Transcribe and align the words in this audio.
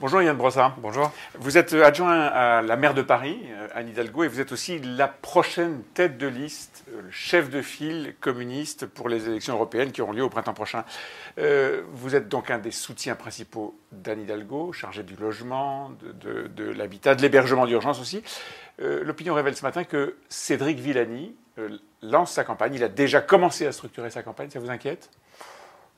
Bonjour 0.00 0.22
Yann 0.22 0.34
Brossard. 0.34 0.76
Bonjour. 0.78 1.12
Vous 1.34 1.58
êtes 1.58 1.74
adjoint 1.74 2.22
à 2.22 2.62
la 2.62 2.76
maire 2.76 2.94
de 2.94 3.02
Paris, 3.02 3.38
euh, 3.50 3.68
Anne 3.74 3.90
Hidalgo, 3.90 4.24
et 4.24 4.28
vous 4.28 4.40
êtes 4.40 4.50
aussi 4.50 4.78
la 4.78 5.08
prochaine 5.08 5.82
tête 5.92 6.16
de 6.16 6.26
liste, 6.26 6.86
euh, 6.88 7.02
le 7.02 7.10
chef 7.10 7.50
de 7.50 7.60
file 7.60 8.14
communiste 8.18 8.86
pour 8.86 9.10
les 9.10 9.28
élections 9.28 9.52
européennes 9.52 9.92
qui 9.92 10.00
auront 10.00 10.12
lieu 10.12 10.22
au 10.22 10.30
printemps 10.30 10.54
prochain. 10.54 10.86
Euh, 11.36 11.82
vous 11.92 12.16
êtes 12.16 12.28
donc 12.28 12.50
un 12.50 12.56
des 12.56 12.70
soutiens 12.70 13.14
principaux 13.14 13.78
d'Anne 13.92 14.22
Hidalgo, 14.22 14.72
chargé 14.72 15.02
du 15.02 15.16
logement, 15.16 15.90
de, 15.90 16.46
de 16.46 16.64
l'habitat, 16.70 17.14
de 17.14 17.20
l'hébergement 17.20 17.66
d'urgence 17.66 18.00
aussi. 18.00 18.22
L'opinion 18.78 19.34
révèle 19.34 19.54
ce 19.54 19.62
matin 19.62 19.84
que 19.84 20.16
Cédric 20.30 20.78
Villani 20.78 21.34
lance 22.00 22.32
sa 22.32 22.44
campagne. 22.44 22.72
Il 22.74 22.82
a 22.82 22.88
déjà 22.88 23.20
commencé 23.20 23.66
à 23.66 23.72
structurer 23.72 24.08
sa 24.08 24.22
campagne. 24.22 24.48
Ça 24.48 24.60
vous 24.60 24.70
inquiète? 24.70 25.10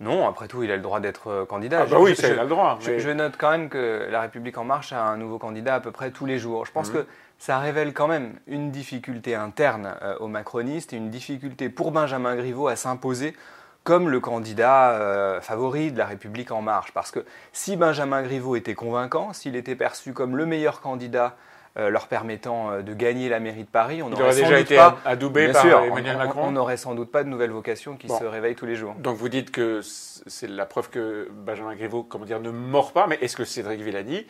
Non, 0.03 0.27
après 0.29 0.49
tout, 0.49 0.65
il 0.65 0.71
a 0.73 0.77
le 0.77 0.83
droit 0.83 0.99
d'être 0.99 1.29
euh, 1.29 1.47
candidat. 1.47 1.83
Ah 1.83 1.87
bah 1.87 1.99
oui, 2.01 2.15
il 2.19 2.25
a 2.25 2.43
le 2.43 2.49
droit. 2.49 2.79
Je, 2.81 3.11
note 3.11 3.35
quand 3.39 3.53
même 3.53 3.69
que 3.69 4.09
La 4.11 4.23
République 4.23 4.59
En 4.59 4.65
Marche 4.65 4.93
a 4.93 5.05
un 5.05 5.17
nouveau 5.17 5.39
candidat 5.39 5.77
à 5.77 5.81
peu 5.81 5.93
près 5.93 6.11
tous 6.11 6.27
les 6.27 6.41
jours. 6.41 6.67
Je 6.67 6.73
pense 6.73 6.89
mhm. 6.89 6.95
que 7.03 7.07
ça 7.39 7.61
révèle 7.61 7.93
quand 7.93 8.09
même 8.09 8.35
une 8.49 8.73
difficulté 8.73 9.37
interne 9.37 9.95
euh, 10.03 10.17
aux 10.19 10.27
macronistes 10.27 10.93
et 10.93 10.97
une 10.97 11.09
difficulté 11.09 11.69
pour 11.69 11.93
Benjamin 11.93 12.35
Griveaux 12.35 12.67
à 12.67 12.75
s'imposer 12.75 13.37
comme 13.85 14.09
le 14.09 14.19
candidat 14.19 14.91
euh, 14.91 15.41
favori 15.41 15.93
de 15.93 15.99
La 15.99 16.07
République 16.07 16.51
En 16.51 16.63
Marche. 16.63 16.93
Parce 16.93 17.13
que 17.13 17.25
si 17.53 17.77
Benjamin 17.77 18.23
Griveaux 18.23 18.57
était 18.57 18.75
convaincant, 18.75 19.33
s'il 19.33 19.55
était 19.55 19.77
perçu 19.77 20.13
comme 20.13 20.37
le 20.37 20.47
meilleur 20.47 20.81
candidat 20.81 21.37
leur 21.77 22.07
permettant 22.07 22.71
euh, 22.71 22.83
de 22.83 22.93
gagner 22.93 23.29
la 23.29 23.41
mairie 23.41 23.65
de 23.65 23.69
Paris. 23.69 24.03
On 24.03 24.13
aurait, 24.13 24.35
déjà 24.35 24.61
été 24.61 24.79
adoubé 25.05 25.53
par 25.53 25.67
Emmanuel 25.85 26.19
Macron. 26.19 26.45
On 26.45 26.51
n'aurait 26.53 26.77
sans 26.77 26.95
doute 26.95 27.11
pas 27.11 27.25
de 27.25 27.29
nouvelles 27.29 27.51
vocations 27.51 27.97
qui 27.97 28.09
se 28.09 28.25
réveillent 28.25 28.55
tous 28.55 28.67
les 28.67 28.77
jours. 28.77 28.95
Donc 28.99 29.17
vous 29.17 29.29
dites 29.29 29.51
que 29.51 29.81
c'est 29.83 30.49
la 30.49 30.67
preuve 30.67 30.91
que 30.91 31.29
Benjamin 31.33 31.75
Griveaux, 31.75 32.03
comment 32.03 32.25
dire, 32.25 32.41
ne 32.41 32.51
mord 32.51 32.93
pas, 32.93 33.07
mais 33.07 33.19
est-ce 33.23 33.37
que 33.37 33.45
Cédric 33.45 33.81
Villani, 33.81 34.27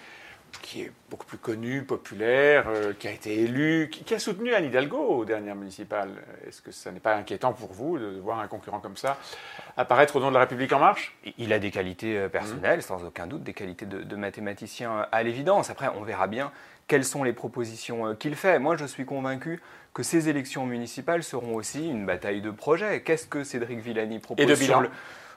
qui 0.60 0.82
est 0.82 0.92
beaucoup 1.10 1.26
plus 1.26 1.38
connu, 1.38 1.82
populaire, 1.82 2.66
euh, 2.68 2.92
qui 2.96 3.08
a 3.08 3.10
été 3.10 3.40
élu, 3.40 3.88
qui, 3.90 4.14
a 4.14 4.18
soutenu 4.18 4.54
Anne 4.54 4.66
Hidalgo 4.66 4.98
aux 4.98 5.24
dernières 5.24 5.56
municipales. 5.56 6.10
Est-ce 6.46 6.60
que 6.60 6.70
ça 6.70 6.92
n'est 6.92 7.00
pas 7.00 7.14
inquiétant 7.16 7.54
pour 7.54 7.72
vous 7.72 7.98
de 7.98 8.20
voir 8.20 8.38
un 8.38 8.48
concurrent 8.48 8.80
comme 8.80 8.96
ça 8.96 9.16
apparaître 9.77 10.14
au 10.16 10.20
nom 10.20 10.28
de 10.28 10.34
la 10.34 10.40
République 10.40 10.72
en 10.72 10.78
marche? 10.78 11.16
Il 11.38 11.52
a 11.54 11.58
des 11.58 11.70
qualités 11.70 12.28
personnelles, 12.28 12.80
mmh. 12.80 12.82
sans 12.82 13.04
aucun 13.04 13.27
doute, 13.27 13.42
des 13.42 13.54
qualités 13.54 13.86
de, 13.86 14.02
de 14.02 14.16
mathématicien 14.16 15.06
à 15.10 15.22
l'évidence. 15.22 15.70
Après, 15.70 15.88
on 15.96 16.02
verra 16.02 16.27
bien 16.27 16.52
quelles 16.86 17.05
sont 17.05 17.25
les 17.25 17.33
propositions 17.33 18.06
euh, 18.06 18.14
qu'il 18.14 18.36
fait. 18.36 18.58
Moi, 18.58 18.77
je 18.77 18.84
suis 18.84 19.05
convaincu 19.05 19.61
que 19.94 20.02
ces 20.02 20.28
élections 20.28 20.66
municipales 20.66 21.22
seront 21.22 21.55
aussi 21.55 21.89
une 21.89 22.06
bataille 22.06 22.41
de 22.41 22.50
projets. 22.50 23.02
Qu'est-ce 23.02 23.27
que 23.27 23.44
Cédric 23.44 23.80
Villani 23.80 24.19
propose 24.19 24.42
Et 24.42 24.47
de 24.47 24.55
bilan 24.55 24.83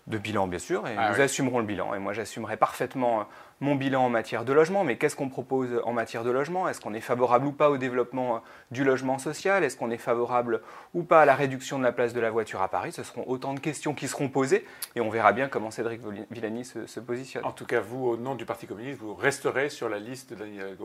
De 0.07 0.17
bilan, 0.17 0.47
bien 0.47 0.59
sûr, 0.59 0.87
et 0.87 0.95
ah 0.97 1.11
nous 1.11 1.21
assumerons 1.21 1.59
le 1.59 1.65
bilan. 1.65 1.93
Et 1.93 1.99
moi, 1.99 2.13
j'assumerai 2.13 2.55
parfaitement 2.55 3.21
euh, 3.21 3.23
mon 3.59 3.75
bilan 3.75 4.05
en 4.05 4.09
matière 4.09 4.45
de 4.45 4.53
logement. 4.53 4.83
Mais 4.83 4.97
qu'est-ce 4.97 5.15
qu'on 5.15 5.29
propose 5.29 5.81
en 5.83 5.93
matière 5.93 6.23
de 6.23 6.31
logement? 6.31 6.69
Est-ce 6.69 6.79
qu'on 6.79 6.93
est 6.93 7.01
favorable 7.01 7.47
ou 7.47 7.51
pas 7.51 7.69
au 7.69 7.77
développement 7.77 8.35
euh, 8.35 8.39
du 8.71 8.83
logement 8.83 9.17
social? 9.17 9.63
Est-ce 9.63 9.75
qu'on 9.75 9.91
est 9.91 9.97
favorable 9.97 10.61
ou 10.93 11.03
pas 11.03 11.21
à 11.21 11.25
la 11.25 11.35
réduction 11.35 11.77
de 11.79 11.83
la 11.83 11.91
place 11.91 12.13
de 12.13 12.19
la 12.21 12.31
voiture 12.31 12.61
à 12.61 12.69
Paris? 12.69 12.93
Ce 12.93 13.03
seront 13.03 13.25
autant 13.27 13.53
de 13.53 13.59
questions 13.59 13.93
qui 13.93 14.07
seront 14.07 14.29
posées 14.29 14.65
et 14.95 15.01
on 15.01 15.09
verra 15.09 15.33
bien 15.33 15.49
comment 15.49 15.71
Cédric 15.71 16.01
Villani 16.31 16.63
se, 16.63 16.85
se 16.85 16.99
positionne. 17.01 17.43
En 17.43 17.51
tout 17.51 17.65
cas, 17.65 17.81
vous, 17.81 18.05
au 18.05 18.17
nom 18.17 18.35
du 18.35 18.45
Parti 18.45 18.67
communiste, 18.67 18.99
vous 18.99 19.15
resterez 19.15 19.69
sur 19.69 19.89
la 19.89 19.99
liste 19.99 20.31
de 20.31 20.35
Daniel 20.35 20.75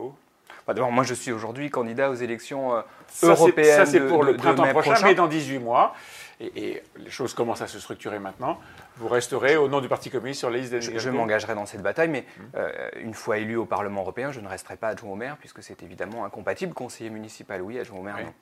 D'abord, 0.67 0.93
moi, 0.93 1.05
je 1.05 1.15
suis 1.15 1.33
aujourd'hui 1.33 1.71
candidat 1.71 2.11
aux 2.11 2.15
élections 2.15 2.77
euh, 2.77 2.83
européennes. 3.23 3.77
Ça, 3.77 3.87
c'est 3.87 4.01
pour 4.01 4.23
le 4.23 4.37
printemps 4.37 4.69
prochain, 4.69 4.95
mais 5.03 5.15
dans 5.15 5.27
18 5.27 5.59
mois. 5.59 5.95
Et, 6.41 6.83
les 6.97 7.11
choses 7.11 7.35
commencent 7.35 7.61
à 7.61 7.67
se 7.67 7.79
structurer 7.79 8.19
maintenant. 8.19 8.59
Vous 8.97 9.09
resterez 9.09 9.57
au 9.57 9.69
nom 9.69 9.81
du 9.81 9.89
Parti 9.89 10.11
communiste 10.11 10.41
sur 10.41 10.51
la 10.51 10.59
liste 10.59 10.71
des 10.73 10.81
Je, 10.81 10.99
je 10.99 11.11
m'engagerai 11.11 11.55
dans 11.55 11.67
cette 11.67 11.83
bataille, 11.83 12.09
mais 12.09 12.23
mmh. 12.23 12.43
euh, 12.57 12.89
une 13.01 13.15
fois 13.15 13.39
élu 13.39 13.57
au 13.57 13.67
Parlement 13.67 14.01
européen, 14.01 14.33
je 14.33 14.41
ne 14.41 14.49
resterai 14.49 14.77
pas 14.77 14.89
adjoint 14.89 15.11
au 15.13 15.17
maire, 15.17 15.37
puisque 15.39 15.63
c'est 15.63 15.83
évidemment 15.83 16.25
incompatible. 16.25 16.73
Conseiller 16.73 17.11
municipal, 17.11 17.61
oui, 17.61 17.79
adjoint 17.79 17.99
au 17.99 18.03
maire, 18.03 18.19
non. 18.19 18.33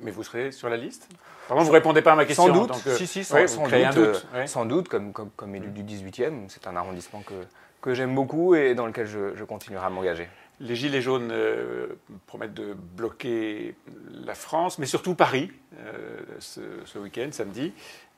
Mais 0.00 0.10
vous 0.10 0.22
serez 0.22 0.52
sur 0.52 0.68
la 0.68 0.76
liste? 0.76 1.08
Pardon, 1.48 1.62
vous 1.62 1.70
ne 1.70 1.74
répondez 1.74 2.02
pas 2.02 2.12
à 2.12 2.16
ma 2.16 2.24
question. 2.24 2.46
Sans 2.46 2.52
doute, 2.52 2.74
si, 2.74 3.06
si, 3.06 3.24
sans, 3.24 3.38
doute, 3.38 4.26
euh, 4.34 4.46
sans 4.46 4.64
doute, 4.64 4.88
comme, 4.88 5.12
comme, 5.12 5.30
comme 5.30 5.54
élu 5.54 5.68
du 5.68 5.82
18e. 5.82 6.44
C'est 6.48 6.68
un 6.68 6.76
arrondissement 6.76 7.22
que, 7.22 7.34
que 7.80 7.94
j'aime 7.94 8.14
beaucoup 8.14 8.54
et 8.54 8.74
dans 8.74 8.86
lequel 8.86 9.06
je, 9.06 9.34
je 9.34 9.44
continuerai 9.44 9.86
à 9.86 9.90
m'engager. 9.90 10.28
Les 10.60 10.74
Gilets 10.74 11.00
jaunes 11.00 11.30
euh, 11.30 11.86
promettent 12.26 12.54
de 12.54 12.74
bloquer 12.74 13.76
la 14.24 14.34
France, 14.34 14.78
mais 14.78 14.86
surtout 14.86 15.14
Paris, 15.14 15.52
euh, 15.78 16.20
ce, 16.40 16.98
week-end, 16.98 17.28
samedi. 17.30 17.72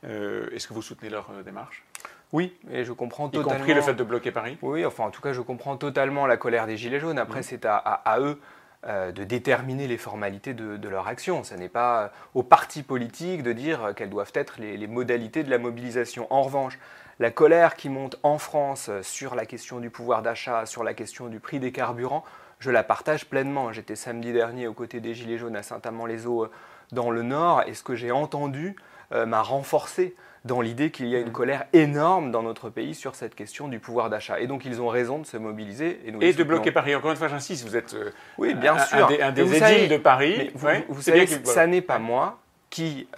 Euh, 0.04 0.48
est-ce 0.52 0.66
que 0.66 0.72
vous 0.72 0.82
soutenez 0.82 1.10
leur 1.10 1.30
démarche? 1.44 1.84
Oui, 2.32 2.56
et 2.70 2.84
je 2.84 2.92
comprends 2.92 3.28
totalement. 3.28 3.50
Y 3.50 3.58
compris 3.58 3.74
le 3.74 3.82
fait 3.82 3.94
de 3.94 4.04
bloquer 4.04 4.30
Paris? 4.30 4.56
Oui, 4.62 4.86
enfin, 4.86 5.04
en 5.04 5.10
tout 5.10 5.20
cas, 5.20 5.32
je 5.32 5.40
comprends 5.42 5.76
totalement 5.76 6.26
la 6.26 6.38
colère 6.38 6.66
des 6.66 6.76
Gilets 6.76 7.00
jaunes. 7.00 7.18
Après, 7.18 7.40
mmh. 7.40 7.44
c'est 7.44 7.66
à, 7.66 8.18
eux 8.20 8.40
de 8.86 9.24
déterminer 9.24 9.86
les 9.86 9.98
formalités 9.98 10.54
de, 10.54 10.88
leur 10.88 11.08
action. 11.08 11.44
Ce 11.44 11.54
n'est 11.54 11.68
pas 11.68 12.12
aux 12.32 12.42
partis 12.42 12.82
politiques 12.82 13.42
de 13.42 13.52
dire 13.52 13.92
quelles 13.94 14.08
doivent 14.08 14.32
être 14.32 14.58
les, 14.58 14.78
les 14.78 14.86
modalités 14.86 15.44
de 15.44 15.50
la 15.50 15.58
mobilisation. 15.58 16.26
En 16.30 16.42
revanche, 16.42 16.78
la 17.20 17.30
colère 17.30 17.76
qui 17.76 17.90
monte 17.90 18.18
en 18.22 18.38
France 18.38 18.90
sur 19.02 19.34
la 19.34 19.44
question 19.44 19.78
du 19.78 19.90
pouvoir 19.90 20.22
d'achat, 20.22 20.64
sur 20.64 20.82
la 20.82 20.94
question 20.94 21.28
du 21.28 21.38
prix 21.38 21.60
des 21.60 21.70
carburants, 21.70 22.24
je 22.58 22.70
la 22.70 22.82
partage 22.82 23.26
pleinement. 23.26 23.72
J'étais 23.72 23.94
samedi 23.94 24.32
dernier 24.32 24.66
aux 24.66 24.72
côtés 24.72 25.00
des 25.00 25.14
Gilets 25.14 25.36
jaunes 25.36 25.54
à 25.54 25.62
Saint-Amand-les-Eaux 25.62 26.44
euh, 26.44 26.50
dans 26.92 27.10
le 27.10 27.22
Nord 27.22 27.62
et 27.66 27.74
ce 27.74 27.82
que 27.82 27.94
j'ai 27.94 28.10
entendu 28.10 28.74
euh, 29.12 29.26
m'a 29.26 29.42
renforcé 29.42 30.16
dans 30.46 30.62
l'idée 30.62 30.90
qu'il 30.90 31.08
y 31.08 31.14
a 31.14 31.18
une 31.18 31.28
mmh. 31.28 31.32
colère 31.32 31.66
énorme 31.74 32.30
dans 32.30 32.42
notre 32.42 32.70
pays 32.70 32.94
sur 32.94 33.14
cette 33.14 33.34
question 33.34 33.68
du 33.68 33.80
pouvoir 33.80 34.08
d'achat. 34.08 34.40
Et 34.40 34.46
donc 34.46 34.64
ils 34.64 34.80
ont 34.80 34.88
raison 34.88 35.18
de 35.18 35.26
se 35.26 35.36
mobiliser. 35.36 36.00
Et, 36.06 36.32
de 36.32 36.42
bloquer 36.42 36.72
Paris. 36.72 36.94
Encore 36.94 37.10
une 37.10 37.18
fois, 37.18 37.28
j'insiste, 37.28 37.66
vous 37.66 37.76
êtes 37.76 37.92
euh, 37.92 38.12
oui, 38.38 38.54
bien 38.54 38.78
sûr. 38.78 39.10
un 39.20 39.30
des, 39.30 39.56
édiles 39.56 39.90
de 39.90 39.98
Paris. 39.98 40.50
Vous, 40.88 41.02
savez, 41.02 41.26
ça 41.26 41.66
n'est 41.66 41.82
pas 41.82 41.98
moi 41.98 42.38
qui, 42.70 43.08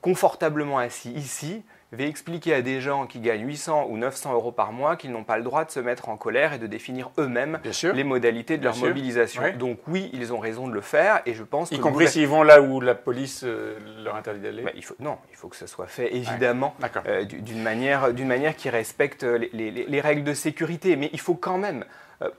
confortablement 0.00 0.78
assis 0.78 1.12
ici, 1.12 1.62
vais 1.94 2.08
expliquer 2.08 2.54
à 2.54 2.62
des 2.62 2.80
gens 2.80 3.06
qui 3.06 3.20
gagnent 3.20 3.46
800 3.46 3.86
ou 3.88 3.96
900 3.96 4.32
euros 4.34 4.52
par 4.52 4.72
mois 4.72 4.96
qu'ils 4.96 5.12
n'ont 5.12 5.24
pas 5.24 5.36
le 5.36 5.42
droit 5.42 5.64
de 5.64 5.70
se 5.70 5.80
mettre 5.80 6.08
en 6.08 6.16
colère 6.16 6.52
et 6.52 6.58
de 6.58 6.66
définir 6.66 7.10
eux-mêmes 7.18 7.58
les 7.94 8.04
modalités 8.04 8.58
de 8.58 8.64
leur 8.64 8.76
mobilisation. 8.76 9.42
Donc 9.58 9.78
oui, 9.88 10.10
ils 10.12 10.32
ont 10.32 10.38
raison 10.38 10.68
de 10.68 10.72
le 10.72 10.80
faire 10.80 11.22
et 11.26 11.34
je 11.34 11.42
pense 11.42 11.70
y 11.72 11.78
compris 11.78 12.08
s'ils 12.08 12.28
vont 12.28 12.42
là 12.42 12.60
où 12.60 12.80
la 12.80 12.94
police 12.94 13.42
euh, 13.44 13.78
leur 14.04 14.16
interdit 14.16 14.40
d'aller. 14.40 14.62
Bah, 14.62 14.70
il 14.74 14.84
faut 14.84 14.96
non, 15.00 15.18
il 15.30 15.36
faut 15.36 15.48
que 15.48 15.56
ce 15.56 15.66
soit 15.66 15.86
fait 15.86 16.14
évidemment 16.14 16.74
euh, 17.06 17.24
d'une 17.24 17.62
manière 17.62 18.12
d'une 18.12 18.28
manière 18.28 18.56
qui 18.56 18.70
respecte 18.70 19.22
les, 19.22 19.70
les, 19.70 20.00
règles 20.00 20.24
de 20.24 20.34
sécurité, 20.34 20.96
mais 20.96 21.10
il 21.12 21.20
faut 21.20 21.34
quand 21.34 21.58
même 21.58 21.84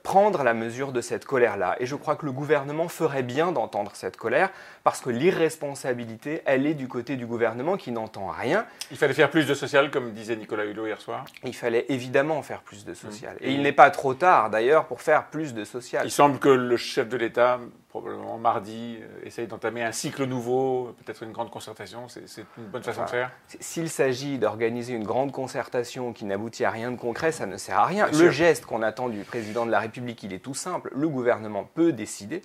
prendre 0.03 0.43
la 0.43 0.53
mesure 0.53 0.91
de 0.91 1.01
cette 1.01 1.25
colère-là. 1.25 1.75
Et 1.79 1.85
je 1.85 1.95
crois 1.95 2.15
que 2.15 2.25
le 2.25 2.31
gouvernement 2.31 2.87
ferait 2.87 3.23
bien 3.23 3.51
d'entendre 3.51 3.91
cette 3.93 4.17
colère, 4.17 4.49
parce 4.83 5.01
que 5.01 5.09
l'irresponsabilité, 5.09 6.41
elle 6.45 6.65
est 6.65 6.73
du 6.73 6.87
côté 6.87 7.15
du 7.15 7.25
gouvernement 7.25 7.77
qui 7.77 7.91
n'entend 7.91 8.27
rien. 8.27 8.65
Il 8.91 8.97
fallait 8.97 9.13
faire 9.13 9.29
plus 9.29 9.47
de 9.47 9.53
social, 9.53 9.91
comme 9.91 10.11
disait 10.13 10.35
Nicolas 10.35 10.65
Hulot 10.65 10.87
hier 10.87 11.01
soir 11.01 11.25
Il 11.43 11.55
fallait 11.55 11.85
évidemment 11.89 12.41
faire 12.41 12.61
plus 12.61 12.85
de 12.85 12.93
social. 12.93 13.35
Mmh. 13.35 13.45
Et, 13.45 13.53
il 13.53 13.61
n'est 13.61 13.71
pas 13.71 13.89
trop 13.89 14.13
tard, 14.13 14.49
d'ailleurs, 14.49 14.85
pour 14.85 15.01
faire 15.01 15.25
plus 15.25 15.53
de 15.53 15.63
social. 15.63 16.05
Il 16.05 16.11
semble 16.11 16.39
que 16.39 16.49
le 16.49 16.77
chef 16.77 17.09
de 17.09 17.17
l'État, 17.17 17.59
probablement 18.01 18.37
mardi, 18.37 18.97
euh, 18.99 19.25
essaye 19.25 19.47
d'entamer 19.47 19.81
un 19.81 19.93
cycle 19.93 20.25
nouveau, 20.25 20.93
peut-être 21.03 21.23
une 21.23 21.31
grande 21.31 21.49
concertation. 21.49 22.07
C'est 22.09 22.45
une 22.57 22.65
bonne 22.65 22.83
façon 22.83 23.03
de 23.03 23.09
faire 23.09 23.31
S'il 23.61 23.89
s'agit 23.89 24.37
d'organiser 24.37 24.93
une 24.93 25.05
grande 25.05 25.31
concertation 25.31 26.11
qui 26.11 26.25
n'aboutit 26.25 26.65
à 26.65 26.71
rien 26.71 26.91
de 26.91 26.97
concret, 26.97 27.31
ça 27.31 27.45
ne 27.45 27.55
sert 27.55 27.79
à 27.79 27.85
rien. 27.85 28.07
le 28.11 28.29
geste 28.31 28.65
qu'on 28.65 28.81
attend 28.81 29.07
du 29.07 29.23
président 29.23 29.65
de 29.65 29.71
la 29.71 29.79
République, 29.79 30.21
il 30.23 30.33
est 30.33 30.39
tout 30.39 30.53
simple. 30.53 30.91
Le 30.93 31.07
gouvernement 31.07 31.63
peut 31.73 31.93
décider 31.93 32.41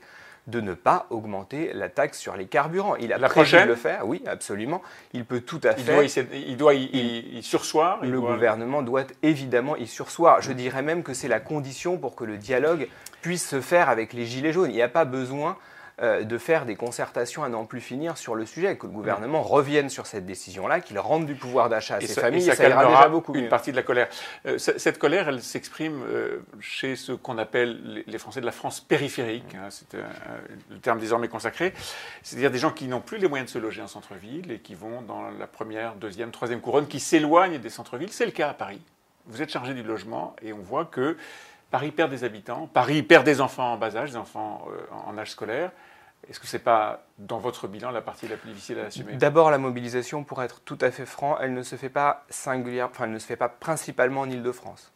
de 0.46 0.60
ne 0.60 0.74
pas 0.74 1.06
augmenter 1.10 1.72
la 1.74 1.88
taxe 1.88 2.18
sur 2.18 2.36
les 2.36 2.46
carburants. 2.46 2.96
Il 2.96 3.12
a 3.12 3.18
la 3.18 3.28
prévu 3.28 3.60
de 3.60 3.66
le 3.66 3.74
faire, 3.74 4.06
oui, 4.06 4.22
absolument. 4.26 4.82
Il 5.12 5.24
peut 5.24 5.40
tout 5.40 5.60
à 5.62 5.74
fait. 5.74 6.06
il 6.32 6.56
doit 6.56 6.74
y, 6.74 7.42
sursoir. 7.42 8.04
le 8.04 8.20
gouvernement 8.20 8.82
doit 8.82 9.04
évidemment 9.22 9.76
y 9.76 9.86
sursoir. 9.86 10.42
Je 10.42 10.52
dirais 10.52 10.82
même 10.82 11.02
que 11.02 11.14
c'est 11.14 11.28
la 11.28 11.40
condition 11.40 11.98
pour 11.98 12.16
que 12.16 12.24
le 12.24 12.36
dialogue 12.36 12.88
puisse 13.22 13.46
se 13.46 13.60
faire 13.60 13.88
avec 13.88 14.12
les 14.12 14.26
Gilets 14.26 14.52
jaunes. 14.52 14.70
Il 14.70 14.76
n'y 14.76 14.82
a 14.82 14.88
pas 14.88 15.04
besoin 15.04 15.56
euh, 16.02 16.24
de 16.24 16.38
faire 16.38 16.64
des 16.64 16.76
concertations 16.76 17.44
à 17.44 17.50
n'en 17.50 17.66
plus 17.66 17.82
finir 17.82 18.16
sur 18.16 18.34
le 18.34 18.46
sujet, 18.46 18.76
que 18.78 18.86
le 18.86 18.92
gouvernement 18.92 19.42
revienne 19.42 19.90
sur 19.90 20.06
cette 20.06 20.24
décision-là, 20.24 20.80
qu'il 20.80 20.98
rende 20.98 21.26
du 21.26 21.34
pouvoir 21.34 21.68
d'achat 21.68 21.96
à 21.96 22.00
ses 22.00 22.18
familles, 22.18 22.48
et 22.48 22.54
ça, 22.54 22.66
ira 22.66 22.86
déjà 22.86 23.08
beaucoup 23.08 23.34
une 23.34 23.50
partie 23.50 23.70
de 23.70 23.76
la 23.76 23.82
colère. 23.82 24.08
Euh, 24.46 24.56
cette 24.56 24.98
colère, 24.98 25.28
elle 25.28 25.42
s'exprime 25.42 26.02
euh, 26.08 26.38
chez 26.58 26.96
ce 26.96 27.12
qu'on 27.12 27.36
appelle 27.36 28.02
les 28.06 28.18
Français 28.18 28.40
de 28.40 28.46
la 28.46 28.52
France 28.52 28.80
périphérique, 28.80 29.54
hein, 29.54 29.68
c'est 29.68 29.94
le 30.70 30.78
terme 30.78 30.98
désormais 30.98 31.28
consacré, 31.28 31.74
c'est-à-dire 32.22 32.50
des 32.50 32.58
gens 32.58 32.70
qui 32.70 32.86
n'ont 32.86 33.02
plus 33.02 33.18
les 33.18 33.28
moyens 33.28 33.50
de 33.50 33.52
se 33.52 33.58
loger 33.58 33.82
en 33.82 33.86
centre-ville 33.86 34.50
et 34.52 34.58
qui 34.58 34.74
vont 34.74 35.02
dans 35.02 35.30
la 35.30 35.46
première, 35.46 35.96
deuxième, 35.96 36.30
troisième 36.30 36.62
couronne, 36.62 36.86
qui 36.86 36.98
s'éloignent 37.00 37.58
des 37.58 37.70
centres-villes. 37.70 38.12
C'est 38.12 38.26
le 38.26 38.32
cas 38.32 38.48
à 38.48 38.54
Paris. 38.54 38.80
Vous 39.26 39.42
êtes 39.42 39.50
chargé 39.50 39.74
du 39.74 39.82
logement 39.82 40.34
et 40.40 40.54
on 40.54 40.62
voit 40.62 40.86
que 40.86 41.18
Paris 41.70 41.90
perd 41.90 42.10
des 42.10 42.24
habitants, 42.24 42.68
Paris 42.72 43.02
perd 43.02 43.24
des 43.24 43.40
enfants 43.40 43.74
en 43.74 43.76
bas 43.76 43.96
âge, 43.96 44.10
des 44.10 44.16
enfants 44.16 44.66
en 45.06 45.16
âge 45.18 45.30
scolaire. 45.30 45.70
Est-ce 46.28 46.38
que 46.38 46.46
ce 46.46 46.56
n'est 46.56 46.62
pas 46.62 47.06
dans 47.18 47.38
votre 47.38 47.66
bilan 47.66 47.90
la 47.90 48.02
partie 48.02 48.28
la 48.28 48.36
plus 48.36 48.50
difficile 48.50 48.78
à 48.78 48.86
assumer? 48.86 49.14
D'abord, 49.14 49.50
la 49.50 49.58
mobilisation, 49.58 50.22
pour 50.22 50.42
être 50.42 50.60
tout 50.60 50.78
à 50.80 50.90
fait 50.90 51.06
franc, 51.06 51.38
elle 51.40 51.54
ne 51.54 51.62
se 51.62 51.76
fait 51.76 51.88
pas 51.88 52.24
singulière, 52.28 52.88
enfin, 52.90 53.04
elle 53.04 53.12
ne 53.12 53.18
se 53.18 53.26
fait 53.26 53.36
pas 53.36 53.48
principalement 53.48 54.22
en 54.22 54.30
Ile-de-France. 54.30 54.92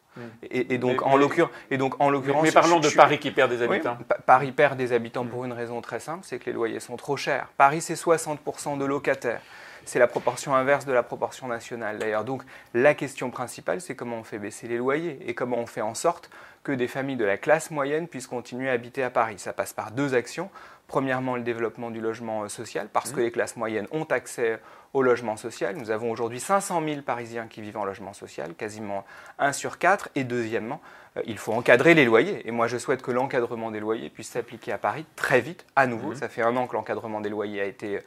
Et, 0.49 0.77
donc, 0.77 1.01
en 1.01 1.17
l'occurrence, 1.17 1.51
et 1.69 1.77
donc, 1.77 1.99
en 1.99 2.09
l'occurrence, 2.09 2.43
mais, 2.43 2.51
parlons 2.51 2.79
de 2.79 2.87
Paris 2.87 3.19
qui 3.19 3.31
perd 3.31 3.51
des 3.51 3.61
habitants. 3.61 3.97
Paris 4.25 4.53
perd 4.53 4.77
des 4.77 4.93
habitants 4.93 5.25
pour 5.25 5.43
une 5.43 5.51
raison 5.51 5.81
très 5.81 5.99
simple, 5.99 6.21
c'est 6.23 6.39
que 6.39 6.45
les 6.45 6.53
loyers 6.53 6.79
sont 6.79 6.95
trop 6.95 7.17
chers. 7.17 7.49
Paris, 7.57 7.81
c'est 7.81 7.95
60% 7.95 8.77
de 8.77 8.85
locataires. 8.85 9.41
C'est 9.85 9.99
la 9.99 10.07
proportion 10.07 10.55
inverse 10.55 10.85
de 10.85 10.91
la 10.91 11.03
proportion 11.03 11.47
nationale 11.47 11.99
d'ailleurs. 11.99 12.25
Donc 12.25 12.43
la 12.73 12.93
question 12.93 13.29
principale, 13.29 13.81
c'est 13.81 13.95
comment 13.95 14.17
on 14.17 14.23
fait 14.23 14.39
baisser 14.39 14.67
les 14.67 14.77
loyers 14.77 15.19
et 15.27 15.33
comment 15.33 15.57
on 15.57 15.67
fait 15.67 15.81
en 15.81 15.93
sorte 15.93 16.29
que 16.65 16.71
des 16.71 16.87
familles 16.87 17.15
de 17.15 17.25
la 17.25 17.37
classe 17.37 17.71
moyenne 17.71 18.07
puissent 18.07 18.27
continuer 18.27 18.69
à 18.69 18.73
habiter 18.73 19.03
à 19.03 19.11
Paris. 19.11 19.35
Ça 19.37 19.53
passe 19.53 19.71
par 19.71 19.91
deux 19.91 20.15
actions. 20.15 20.49
Premièrement, 20.87 21.35
le 21.35 21.43
développement 21.43 21.91
du 21.91 22.01
logement 22.01 22.43
euh, 22.43 22.47
social, 22.47 22.89
parce 22.91 23.11
que 23.11 23.19
mmh. 23.19 23.23
les 23.23 23.31
classes 23.31 23.55
moyennes 23.55 23.87
ont 23.91 24.03
accès 24.03 24.59
au 24.93 25.01
logement 25.01 25.37
social. 25.37 25.75
Nous 25.75 25.91
avons 25.91 26.11
aujourd'hui 26.11 26.39
500 26.39 26.81
000 26.85 27.01
Parisiens 27.01 27.47
qui 27.47 27.61
vivent 27.61 27.77
en 27.77 27.85
logement 27.85 28.13
social, 28.13 28.53
quasiment 28.55 29.05
1 29.39 29.53
sur 29.53 29.77
4. 29.77 30.09
Et 30.15 30.23
deuxièmement, 30.23 30.81
euh, 31.17 31.21
il 31.25 31.37
faut 31.37 31.53
encadrer 31.53 31.93
les 31.93 32.05
loyers. 32.05 32.47
Et 32.47 32.51
moi, 32.51 32.67
je 32.67 32.77
souhaite 32.77 33.01
que 33.01 33.11
l'encadrement 33.11 33.71
des 33.71 33.79
loyers 33.79 34.09
puisse 34.09 34.29
s'appliquer 34.29 34.71
à 34.71 34.77
Paris 34.77 35.05
très 35.15 35.41
vite, 35.41 35.65
à 35.75 35.87
nouveau. 35.87 36.11
Mmh. 36.11 36.15
Ça 36.15 36.29
fait 36.29 36.41
un 36.41 36.55
an 36.57 36.67
que 36.67 36.73
l'encadrement 36.73 37.21
des 37.21 37.29
loyers 37.29 37.61
a 37.61 37.65
été 37.65 38.01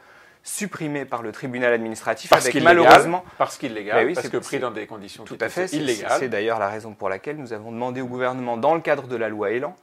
supprimé 0.48 1.04
par 1.04 1.22
le 1.22 1.30
tribunal 1.30 1.72
administratif 1.72 2.30
parce 2.30 2.46
avec 2.46 2.62
malheureusement 2.62 3.24
parce 3.36 3.58
qu'il 3.58 3.74
légal, 3.74 4.06
oui, 4.06 4.14
parce 4.14 4.28
que 4.28 4.38
pris 4.38 4.58
dans 4.58 4.70
des 4.70 4.86
conditions 4.86 5.24
tout, 5.24 5.36
à 5.40 5.48
fait 5.48 5.66
illégales. 5.72 6.16
C'est 6.18 6.28
d'ailleurs 6.28 6.58
la 6.58 6.68
raison 6.68 6.94
pour 6.94 7.08
laquelle 7.08 7.36
nous 7.36 7.52
avons 7.52 7.70
demandé 7.70 8.00
au 8.00 8.06
gouvernement, 8.06 8.56
dans 8.56 8.74
le 8.74 8.80
cadre 8.80 9.06
de 9.06 9.16
la 9.16 9.28
loi 9.28 9.50
Elan, 9.50 9.76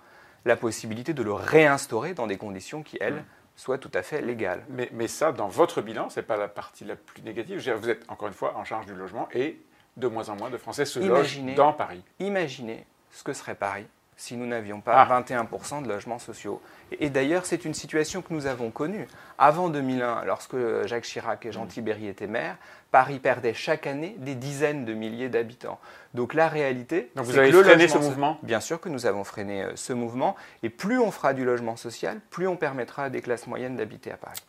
la 0.44 0.56
possibilité 0.56 1.13
de 1.13 1.21
le 1.21 1.33
réinstaurer 1.33 2.13
dans 2.13 2.27
des 2.27 2.38
conditions 2.38 2.81
qui, 2.81 2.97
elles, 3.00 3.23
soient 3.56 3.77
tout 3.77 3.91
à 3.94 4.01
fait 4.01 4.21
légales. 4.21 4.65
Mais, 4.69 4.89
mais 4.91 5.07
ça, 5.07 5.31
dans 5.31 5.47
votre 5.47 5.81
bilan, 5.81 6.09
c'est 6.09 6.23
pas 6.23 6.35
la 6.35 6.47
partie 6.47 6.83
la 6.83 6.95
plus 6.95 7.21
négative. 7.21 7.57
Vous 7.77 7.89
êtes 7.89 8.03
encore 8.09 8.27
une 8.27 8.33
fois 8.33 8.57
en 8.57 8.65
charge 8.65 8.85
du 8.85 8.94
logement 8.94 9.29
et 9.33 9.62
de 9.95 10.07
moins 10.07 10.27
en 10.29 10.35
moins 10.35 10.50
de 10.50 10.57
Français 10.57 10.85
se 10.85 11.00
logent 11.00 11.39
dans 11.56 11.73
Paris. 11.73 12.03
Imaginez 12.19 12.85
ce 13.12 13.23
que 13.23 13.33
serait 13.33 13.56
Paris 13.56 13.85
si 14.17 14.38
nous 14.38 14.45
n'avions 14.45 14.81
pas 14.81 15.06
21% 15.06 15.45
ah. 15.71 15.81
de 15.81 15.88
logements 15.88 16.19
sociaux. 16.19 16.62
Et, 17.00 17.09
d'ailleurs, 17.09 17.45
c'est 17.45 17.65
une 17.65 17.73
situation 17.73 18.21
que 18.21 18.33
nous 18.33 18.45
avons 18.45 18.71
connue. 18.71 19.07
Avant 19.38 19.69
2001, 19.69 20.23
lorsque 20.25 20.56
Jacques 20.85 21.03
Chirac 21.03 21.45
et 21.45 21.51
Jean 21.51 21.65
Tibéry 21.65 22.07
étaient 22.07 22.27
maires, 22.27 22.57
Paris 22.91 23.19
perdait 23.19 23.53
chaque 23.53 23.88
année 23.88 24.15
des 24.19 24.35
dizaines 24.35 24.85
de 24.85 24.94
milliers 24.94 25.27
d'habitants. 25.27 25.79
Donc 26.13 26.33
la 26.33 26.47
réalité... 26.47 27.12
Donc 27.15 27.25
vous 27.25 27.38
avez 27.38 27.51
freiné 27.51 27.88
ce 27.89 27.97
mouvement? 27.97 28.39
Bien 28.41 28.62
sûr 28.62 28.79
que 28.79 28.88
nous 28.88 29.06
avons 29.06 29.25
freiné 29.25 29.63
euh, 29.63 29.71
ce 29.75 29.91
mouvement. 29.91 30.38
Et 30.63 30.69
plus 30.69 30.97
on 30.97 31.12
fera 31.12 31.33
du 31.33 31.44
logement 31.44 31.75
social, 31.75 32.19
plus 32.29 32.47
on 32.47 32.56
permettra 32.56 33.06
à 33.06 33.09
des 33.09 33.21
classes 33.21 33.47
moyennes 33.47 33.75
d'habiter 33.75 34.12
à 34.12 34.17
Paris. 34.17 34.39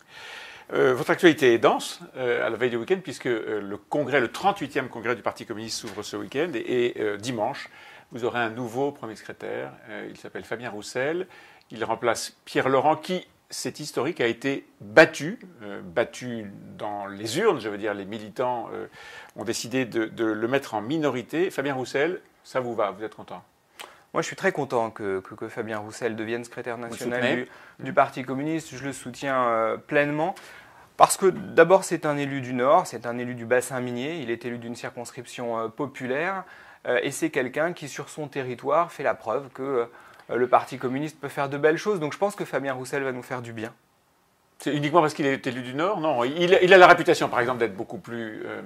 Euh, 0.71 0.93
votre 0.93 1.09
actualité 1.09 1.53
est 1.53 1.57
dense 1.57 1.99
euh, 2.15 2.45
à 2.45 2.49
la 2.49 2.55
veille 2.55 2.69
du 2.69 2.77
week-end 2.77 2.99
puisque 3.03 3.25
le 3.25 3.77
congrès, 3.89 4.21
le 4.21 4.27
38e 4.27 4.87
congrès 4.87 5.15
du 5.15 5.21
Parti 5.21 5.45
communiste 5.45 5.79
s'ouvre 5.79 6.03
ce 6.03 6.15
week-end 6.15 6.51
et 6.53 6.95
dimanche, 7.19 7.69
vous 8.11 8.25
aurez 8.25 8.39
un 8.39 8.49
nouveau 8.49 8.91
premier 8.91 9.15
secrétaire. 9.15 9.71
Euh, 9.89 10.07
il 10.09 10.17
s'appelle 10.17 10.43
Fabien 10.43 10.69
Roussel. 10.69 11.27
Il 11.71 11.83
remplace 11.83 12.37
Pierre 12.45 12.69
Laurent, 12.69 12.95
qui, 12.95 13.27
c'est 13.49 13.79
historique, 13.79 14.21
a 14.21 14.27
été 14.27 14.65
battu, 14.79 15.39
euh, 15.63 15.81
battu 15.81 16.51
dans 16.77 17.05
les 17.05 17.39
urnes. 17.39 17.59
Je 17.59 17.69
veux 17.69 17.77
dire, 17.77 17.93
les 17.93 18.05
militants 18.05 18.69
euh, 18.73 18.87
ont 19.35 19.43
décidé 19.43 19.85
de, 19.85 20.23
le 20.23 20.47
mettre 20.47 20.73
en 20.73 20.81
minorité. 20.81 21.49
Fabien 21.51 21.73
Roussel, 21.73 22.21
ça 22.43 22.59
vous 22.61 22.75
va 22.75 22.91
Vous 22.91 23.03
êtes 23.03 23.15
content? 23.15 23.43
Moi, 24.13 24.21
je 24.21 24.27
suis 24.27 24.37
très 24.37 24.53
content 24.53 24.89
que, 24.89 25.21
Fabien 25.49 25.79
Roussel 25.79 26.15
devienne 26.15 26.43
secrétaire 26.45 26.77
national 26.77 27.45
du, 27.79 27.93
Parti 27.93 28.23
communiste. 28.23 28.73
Je 28.73 28.83
le 28.83 28.93
soutiens 28.93 29.77
pleinement. 29.85 30.33
Parce 30.95 31.17
que 31.17 31.27
d'abord, 31.27 31.83
c'est 31.83 32.05
un 32.07 32.17
élu 32.17 32.41
du 32.41 32.53
Nord, 32.53 32.87
c'est 32.87 33.05
un 33.05 33.19
élu 33.19 33.35
du 33.35 33.45
bassin 33.45 33.79
minier, 33.81 34.17
il 34.21 34.31
est 34.31 34.45
élu 34.45 34.57
d'une 34.57 34.75
circonscription 34.75 35.69
populaire. 35.69 36.45
Euh, 36.85 36.99
et 37.03 37.11
c'est 37.11 37.29
quelqu'un 37.29 37.73
qui, 37.73 37.87
sur 37.87 38.09
son 38.09 38.27
territoire, 38.27 38.91
fait 38.91 39.03
la 39.03 39.13
preuve 39.13 39.49
que 39.49 39.87
euh, 40.29 40.35
le 40.35 40.47
Parti 40.47 40.77
communiste 40.77 41.19
peut 41.19 41.27
faire 41.27 41.49
de 41.49 41.57
belles 41.57 41.77
choses. 41.77 41.99
Donc 41.99 42.13
je 42.13 42.17
pense 42.17 42.35
que 42.35 42.45
Fabien 42.45 42.73
Roussel 42.73 43.03
va 43.03 43.11
nous 43.11 43.23
faire 43.23 43.41
du 43.41 43.53
bien. 43.53 43.73
C'est 44.59 44.75
uniquement 44.75 45.01
parce 45.01 45.13
qu'il 45.13 45.25
est 45.25 45.45
élu 45.45 45.61
du 45.61 45.75
Nord? 45.75 45.99
Non, 45.99 46.23
il, 46.23 46.73
a 46.73 46.77
la 46.77 46.87
réputation, 46.87 47.29
par 47.29 47.39
exemple, 47.39 47.59
d'être 47.59 47.75
beaucoup 47.75 47.99
plus 47.99 48.41
euh, 48.45 48.61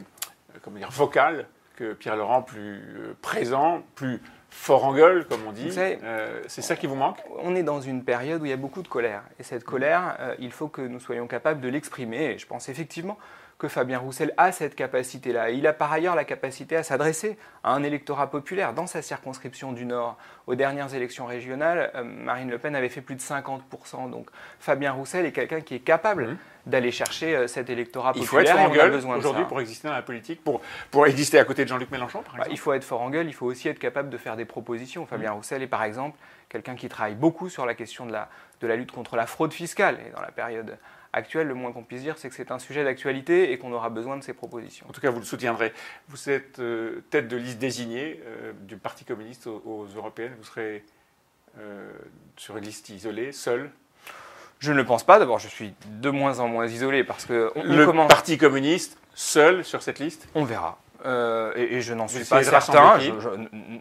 comment 0.61 0.77
dire, 0.77 0.89
vocal 0.89 1.47
que 1.75 1.93
Pierre 1.93 2.15
Laurent, 2.15 2.41
plus 2.41 2.81
présent, 3.21 3.81
plus 3.95 4.21
fort 4.49 4.85
en 4.85 4.93
gueule, 4.93 5.25
comme 5.27 5.41
on 5.47 5.51
dit. 5.51 5.71
c'est 5.71 6.61
ça 6.61 6.75
qui 6.75 6.85
vous 6.85 6.95
manque? 6.95 7.17
On 7.39 7.55
est 7.55 7.63
dans 7.63 7.81
une 7.81 8.03
période 8.03 8.41
où 8.41 8.45
il 8.45 8.49
y 8.49 8.53
a 8.53 8.57
beaucoup 8.57 8.83
de 8.83 8.87
colère. 8.87 9.23
Et 9.39 9.43
cette 9.43 9.63
colère, 9.63 10.17
il 10.39 10.51
faut 10.51 10.67
que 10.67 10.81
nous 10.81 10.99
soyons 10.99 11.27
capables 11.27 11.59
de 11.59 11.69
l'exprimer. 11.69 12.33
Et 12.33 12.37
je 12.37 12.45
pense 12.45 12.69
effectivement 12.69 13.17
que 13.61 13.67
Fabien 13.67 13.99
Roussel 13.99 14.33
a 14.37 14.51
cette 14.51 14.73
capacité-là. 14.73 15.51
Il 15.51 15.67
a 15.67 15.73
par 15.73 15.91
ailleurs 15.91 16.15
la 16.15 16.23
capacité 16.23 16.75
à 16.75 16.81
s'adresser 16.81 17.37
à 17.63 17.75
un 17.75 17.83
électorat 17.83 18.31
populaire. 18.31 18.73
Dans 18.73 18.87
sa 18.87 19.03
circonscription 19.03 19.71
du 19.71 19.85
Nord, 19.85 20.17
aux 20.47 20.55
dernières 20.55 20.95
élections 20.95 21.27
régionales, 21.27 21.91
euh, 21.93 22.03
Marine 22.03 22.49
Le 22.49 22.57
Pen 22.57 22.75
avait 22.75 22.89
fait 22.89 23.01
plus 23.01 23.13
de 23.13 23.21
50%. 23.21 24.09
Donc 24.09 24.29
Fabien 24.59 24.91
Roussel 24.91 25.27
est 25.27 25.31
quelqu'un 25.31 25.61
qui 25.61 25.75
est 25.75 25.79
capable 25.79 26.25
mmh. 26.25 26.37
d'aller 26.65 26.89
chercher 26.89 27.35
euh, 27.35 27.45
cet 27.45 27.69
électorat 27.69 28.13
populaire. 28.13 28.23
Il 28.23 28.27
faut 28.27 28.39
être 28.39 28.51
fort 28.51 28.61
en 28.61 28.73
gueule 28.73 29.15
aujourd'hui 29.15 29.45
pour 29.45 29.61
exister 29.61 29.87
dans 29.87 29.93
la 29.93 30.01
politique, 30.01 30.43
pour, 30.43 30.61
pour 30.89 31.05
exister 31.05 31.37
à 31.37 31.45
côté 31.45 31.63
de 31.63 31.69
Jean-Luc 31.69 31.91
Mélenchon, 31.91 32.23
par 32.23 32.33
bah, 32.33 32.39
exemple 32.39 32.53
Il 32.55 32.57
faut 32.57 32.73
être 32.73 32.83
fort 32.83 33.01
en 33.03 33.11
gueule, 33.11 33.27
il 33.27 33.33
faut 33.33 33.45
aussi 33.45 33.69
être 33.69 33.77
capable 33.77 34.09
de 34.09 34.17
faire 34.17 34.37
des 34.37 34.45
propositions. 34.45 35.05
Fabien 35.05 35.33
mmh. 35.33 35.35
Roussel 35.35 35.61
est 35.61 35.67
par 35.67 35.83
exemple 35.83 36.17
quelqu'un 36.49 36.73
qui 36.73 36.89
travaille 36.89 37.13
beaucoup 37.13 37.47
sur 37.47 37.67
la 37.67 37.75
question 37.75 38.07
de 38.07 38.11
la, 38.11 38.27
de 38.59 38.65
la 38.65 38.75
lutte 38.75 38.91
contre 38.91 39.15
la 39.15 39.27
fraude 39.27 39.53
fiscale. 39.53 39.99
Et 40.07 40.09
dans 40.09 40.21
la 40.21 40.31
période 40.31 40.79
actuelle, 41.13 41.47
le 41.47 41.53
moins 41.53 41.71
qu'on 41.71 41.83
puisse 41.83 42.01
dire, 42.01 42.17
c'est 42.17 42.29
que 42.29 42.35
c'est 42.35 42.51
un 42.51 42.59
sujet 42.59 42.83
d'actualité 42.83 43.51
et 43.51 43.57
qu'on 43.57 43.71
aura 43.71 43.89
besoin 43.89 44.17
de 44.17 44.23
ces 44.23 44.33
propositions. 44.33 44.85
En 44.89 44.93
tout 44.93 45.01
cas, 45.01 45.09
vous 45.09 45.19
le 45.19 45.25
soutiendrez. 45.25 45.73
Vous 46.07 46.29
êtes 46.29 46.59
euh, 46.59 47.03
tête 47.09 47.27
de 47.27 47.37
liste 47.37 47.59
désignée 47.59 48.21
euh, 48.25 48.53
du 48.61 48.77
Parti 48.77 49.05
communiste 49.05 49.47
aux, 49.47 49.87
européennes. 49.95 50.33
Vous 50.37 50.45
serez 50.45 50.83
euh, 51.59 51.91
sur 52.37 52.57
une 52.57 52.63
liste 52.63 52.89
isolée, 52.89 53.31
seul 53.31 53.71
Je 54.59 54.71
ne 54.71 54.77
le 54.77 54.85
pense 54.85 55.03
pas. 55.03 55.19
D'abord, 55.19 55.39
je 55.39 55.47
suis 55.47 55.73
de 55.85 56.09
moins 56.09 56.39
en 56.39 56.47
moins 56.47 56.67
isolé 56.67 57.03
parce 57.03 57.25
que 57.25 57.51
le 57.55 58.07
Parti 58.07 58.37
communiste 58.37 58.97
seul 59.13 59.65
sur 59.65 59.81
cette 59.81 59.99
liste? 59.99 60.27
On 60.35 60.45
verra. 60.45 60.79
Euh, 61.05 61.53
et, 61.55 61.81
je 61.81 61.93
n'en 61.93 62.07
suis 62.07 62.25
pas 62.25 62.43
certain. 62.43 62.99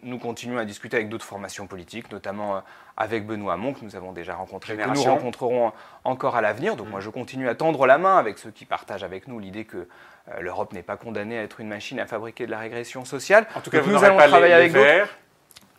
nous 0.03 0.17
continuons 0.17 0.57
à 0.57 0.65
discuter 0.65 0.97
avec 0.97 1.09
d'autres 1.09 1.25
formations 1.25 1.67
politiques, 1.67 2.11
notamment 2.11 2.57
euh, 2.57 2.59
avec 2.97 3.25
Benoît 3.25 3.53
Hamon, 3.53 3.73
que 3.73 3.83
nous 3.83 3.95
avons 3.95 4.11
déjà 4.11 4.35
rencontré, 4.35 4.75
que 4.75 4.89
nous 4.89 5.03
rencontrerons 5.03 5.71
encore 6.03 6.35
à 6.35 6.41
l'avenir. 6.41 6.75
Donc 6.75 6.87
mm. 6.87 6.91
moi, 6.91 6.99
je 6.99 7.09
continue 7.09 7.47
à 7.49 7.55
tendre 7.55 7.85
la 7.85 7.97
main 7.97 8.17
avec 8.17 8.37
ceux 8.37 8.51
qui 8.51 8.65
partagent 8.65 9.03
avec 9.03 9.27
nous 9.27 9.39
l'idée 9.39 9.65
que 9.65 9.77
euh, 9.77 10.39
l'Europe 10.39 10.73
n'est 10.73 10.83
pas 10.83 10.97
condamnée 10.97 11.37
à 11.37 11.43
être 11.43 11.59
une 11.59 11.67
machine 11.67 11.99
à 11.99 12.05
fabriquer 12.05 12.45
de 12.45 12.51
la 12.51 12.59
régression 12.59 13.05
sociale. 13.05 13.45
En 13.55 13.61
tout 13.61 13.69
cas, 13.69 13.81
vous 13.81 13.91
nous 13.91 14.03
allons 14.03 14.17
travailler 14.17 14.53
avec 14.53 14.73
d'autres. 14.73 15.09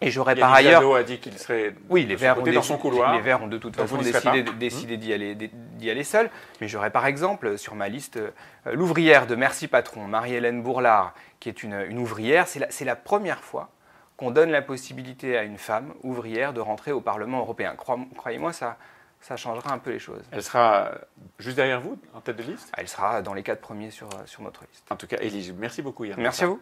Et 0.02 0.10
j'aurais 0.10 0.34
par 0.34 0.52
ailleurs. 0.52 0.94
a 0.94 1.02
dit 1.02 1.18
qu'il 1.18 1.38
serait. 1.38 1.74
Oui, 1.88 2.04
les 2.04 2.16
Verts, 2.16 2.40
ont 2.40 2.42
dans 2.42 2.62
son 2.62 2.76
couloir. 2.76 3.14
les 3.14 3.20
Verts 3.20 3.42
ont 3.42 3.46
de 3.46 3.58
toute 3.58 3.76
façon 3.76 3.98
décidé, 3.98 4.42
décidé 4.42 4.96
d'y 4.96 5.12
aller, 5.12 5.36
aller 5.82 6.04
seuls. 6.04 6.28
Mais 6.60 6.68
j'aurais 6.68 6.90
par 6.90 7.06
exemple 7.06 7.56
sur 7.56 7.74
ma 7.74 7.88
liste 7.88 8.18
l'ouvrière 8.66 9.26
de 9.26 9.34
Merci 9.34 9.68
Patron, 9.68 10.06
Marie-Hélène 10.06 10.62
Bourlard, 10.62 11.14
qui 11.40 11.48
est 11.48 11.62
une, 11.62 11.98
ouvrière. 11.98 12.48
C'est 12.48 12.58
la, 12.58 12.68
la, 12.84 12.96
première 12.96 13.40
fois 13.40 13.70
qu'on 14.16 14.30
donne 14.30 14.50
la 14.50 14.62
possibilité 14.62 15.38
à 15.38 15.44
une 15.44 15.58
femme 15.58 15.94
ouvrière 16.02 16.52
de 16.52 16.60
rentrer 16.60 16.92
au 16.92 17.00
Parlement 17.00 17.38
européen. 17.38 17.74
Croyez-moi, 17.76 18.52
ça, 18.52 18.76
ça 19.20 19.36
changera 19.36 19.72
un 19.72 19.78
peu 19.78 19.90
les 19.90 19.98
choses. 19.98 20.22
Elle 20.32 20.42
sera 20.42 20.92
juste 21.38 21.56
derrière 21.56 21.80
vous, 21.80 21.98
en 22.14 22.20
tête 22.20 22.36
de 22.36 22.42
liste? 22.42 22.70
Elle 22.76 22.88
sera 22.88 23.22
dans 23.22 23.34
les 23.34 23.42
quatre 23.42 23.60
premiers 23.60 23.90
sur, 23.90 24.08
sur 24.26 24.42
notre 24.42 24.62
liste. 24.70 24.84
En 24.90 24.96
tout 24.96 25.06
cas, 25.06 25.16
Élise, 25.20 25.52
merci 25.56 25.80
beaucoup. 25.80 26.04
Merci 26.16 26.44
à 26.44 26.48
vous. 26.48 26.60